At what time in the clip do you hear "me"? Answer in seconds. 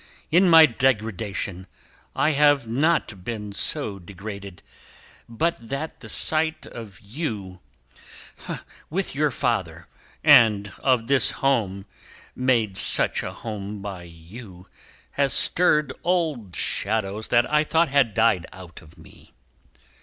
18.97-19.35